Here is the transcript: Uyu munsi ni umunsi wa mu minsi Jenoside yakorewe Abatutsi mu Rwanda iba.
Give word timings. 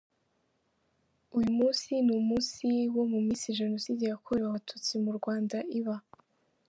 Uyu 1.37 1.51
munsi 1.57 1.91
ni 2.05 2.13
umunsi 2.21 2.65
wa 2.95 3.03
mu 3.11 3.19
minsi 3.25 3.55
Jenoside 3.59 4.01
yakorewe 4.05 4.47
Abatutsi 4.49 4.93
mu 5.03 5.11
Rwanda 5.17 5.57
iba. 5.79 5.95